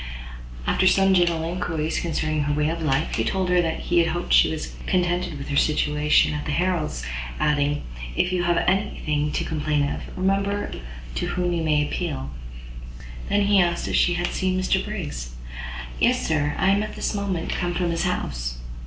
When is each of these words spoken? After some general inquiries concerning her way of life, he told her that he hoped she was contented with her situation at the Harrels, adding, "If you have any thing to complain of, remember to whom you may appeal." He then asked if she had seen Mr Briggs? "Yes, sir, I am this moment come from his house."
After 0.65 0.87
some 0.87 1.13
general 1.13 1.43
inquiries 1.43 1.99
concerning 1.99 2.45
her 2.45 2.53
way 2.55 2.69
of 2.69 2.81
life, 2.81 3.13
he 3.13 3.23
told 3.23 3.49
her 3.49 3.61
that 3.61 3.81
he 3.81 4.03
hoped 4.03 4.33
she 4.33 4.49
was 4.49 4.73
contented 4.87 5.37
with 5.37 5.49
her 5.49 5.55
situation 5.55 6.33
at 6.33 6.45
the 6.47 6.51
Harrels, 6.53 7.05
adding, 7.39 7.83
"If 8.15 8.31
you 8.31 8.41
have 8.41 8.57
any 8.65 8.99
thing 9.05 9.31
to 9.33 9.43
complain 9.43 9.87
of, 9.87 10.01
remember 10.17 10.71
to 11.13 11.25
whom 11.27 11.53
you 11.53 11.61
may 11.61 11.83
appeal." 11.87 12.31
He 13.29 13.37
then 13.37 13.57
asked 13.63 13.87
if 13.87 13.95
she 13.95 14.15
had 14.15 14.29
seen 14.33 14.59
Mr 14.59 14.83
Briggs? 14.83 15.35
"Yes, 15.99 16.25
sir, 16.27 16.55
I 16.57 16.71
am 16.71 16.79
this 16.79 17.13
moment 17.13 17.51
come 17.51 17.75
from 17.75 17.91
his 17.91 18.05
house." 18.05 18.57